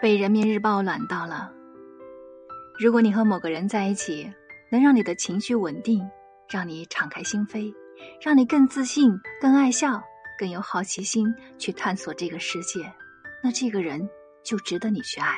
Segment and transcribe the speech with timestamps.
[0.00, 1.52] 被人民日报暖到了。
[2.78, 4.32] 如果你和某个人在一起，
[4.70, 6.08] 能让你的情绪稳定，
[6.48, 7.74] 让你敞开心扉，
[8.20, 10.00] 让你更自信、更爱笑、
[10.38, 12.92] 更有好奇心去探索这个世界，
[13.42, 14.08] 那这个人
[14.44, 15.36] 就值得你去爱。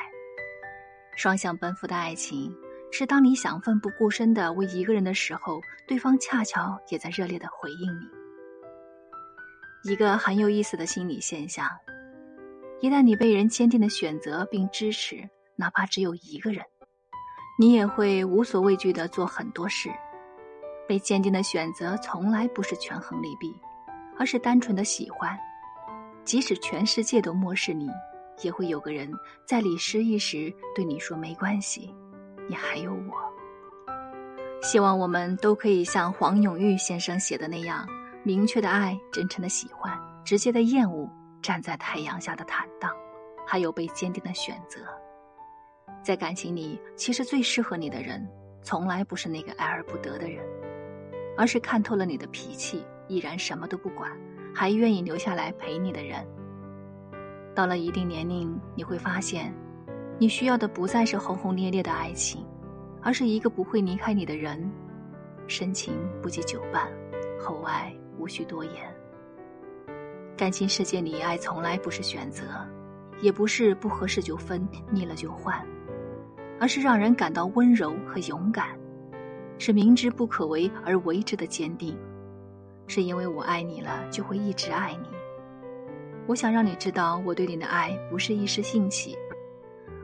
[1.15, 2.55] 双向奔赴的爱情，
[2.91, 9.91] 是当你想奋不顾身的为一个人的时候，对方恰巧也在热烈的回应你。
[9.91, 11.67] 一个很有意思的心理现象。
[12.81, 16.65] 一旦你被人坚定的选择并支持，哪怕只有一个人，
[17.59, 19.91] 你也会无所畏惧的做很多事。
[20.87, 23.55] 被坚定的选择从来不是权衡利弊，
[24.17, 25.37] 而是单纯的喜欢。
[26.25, 27.87] 即使全世界都漠视你，
[28.41, 29.11] 也会有个人
[29.45, 31.93] 在你失意时对你说：“没关系，
[32.49, 33.13] 你还有我。”
[34.63, 37.87] 希望我们都可以像黄永玉先生写的那样，
[38.23, 41.07] 明确的爱，真诚的喜欢，直接的厌恶。
[41.41, 42.95] 站在太阳下的坦荡，
[43.45, 44.79] 还有被坚定的选择。
[46.03, 48.27] 在感情里，其实最适合你的人，
[48.61, 50.43] 从来不是那个爱而不得的人，
[51.37, 54.11] 而是看透了你的脾气，依然什么都不管，
[54.53, 56.25] 还愿意留下来陪你的人。
[57.53, 59.53] 到了一定年龄，你会发现，
[60.17, 62.45] 你需要的不再是轰轰烈烈的爱情，
[63.01, 64.71] 而是一个不会离开你的人。
[65.47, 66.89] 深情不及久伴，
[67.39, 68.73] 厚爱无需多言。
[70.41, 72.45] 感情世界里，爱从来不是选择，
[73.21, 75.63] 也不是不合适就分，腻了就换，
[76.59, 78.69] 而是让人感到温柔和勇敢，
[79.59, 81.95] 是明知不可为而为之的坚定，
[82.87, 85.09] 是因为我爱你了，就会一直爱你。
[86.25, 89.15] 我想让你知道，我对你的爱不是一时兴起，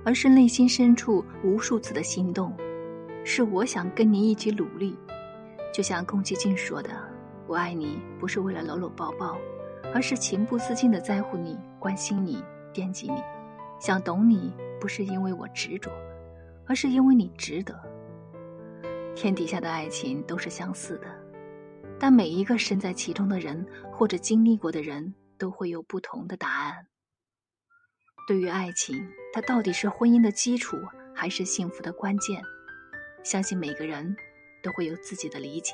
[0.06, 2.56] 而是内心深处无数次的心动，
[3.24, 4.96] 是我想跟你一起努力。
[5.74, 6.92] 就像宫崎骏说的
[7.50, 9.36] ：“我爱你，不是为了搂搂抱抱。”
[9.94, 12.44] 而是情不自禁的在乎你、关心你、
[12.74, 13.22] 惦记你，
[13.80, 15.92] 想懂你，不是因为我执着，
[16.66, 17.80] 而是因为你值得。
[19.16, 21.08] 天底下的爱情都是相似的，
[22.00, 26.86] 但每一个身在其中的人或者经历过的人都会有不同的答案。
[28.28, 30.78] 对于爱情，它到底是婚姻的基础，
[31.16, 32.42] 还是幸福的关键？
[33.24, 34.16] 相信每个人
[34.62, 35.74] 都会有自己的理解。